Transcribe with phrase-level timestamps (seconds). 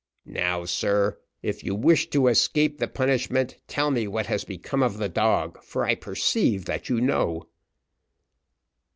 [0.25, 4.97] "Now, sir, if you wish to escape the punishment, tell me what has become of
[4.97, 7.47] the dog, for I perceive that you know."